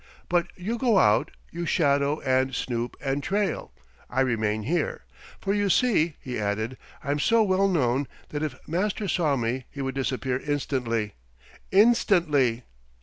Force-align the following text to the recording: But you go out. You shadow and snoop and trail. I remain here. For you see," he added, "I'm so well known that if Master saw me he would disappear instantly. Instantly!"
But 0.29 0.47
you 0.55 0.79
go 0.79 0.97
out. 0.97 1.29
You 1.51 1.67
shadow 1.67 2.21
and 2.21 2.55
snoop 2.55 2.97
and 3.01 3.21
trail. 3.21 3.71
I 4.09 4.21
remain 4.21 4.63
here. 4.63 5.03
For 5.39 5.53
you 5.53 5.69
see," 5.69 6.15
he 6.19 6.39
added, 6.39 6.79
"I'm 7.03 7.19
so 7.19 7.43
well 7.43 7.67
known 7.67 8.07
that 8.29 8.41
if 8.41 8.55
Master 8.67 9.07
saw 9.07 9.35
me 9.35 9.65
he 9.69 9.79
would 9.83 9.93
disappear 9.93 10.39
instantly. 10.39 11.13
Instantly!" 11.71 12.63